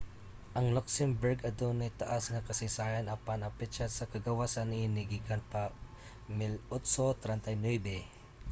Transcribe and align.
ang 0.57 0.67
luxembourg 0.77 1.37
adunay 1.49 1.91
taas 2.01 2.23
nga 2.31 2.45
kasaysayan 2.47 3.11
apan 3.15 3.39
ang 3.41 3.53
petsa 3.59 3.85
sa 3.89 4.09
kagawasan 4.13 4.67
niini 4.71 5.03
gikan 5.11 5.41
pa 5.51 5.63
1839 6.39 8.01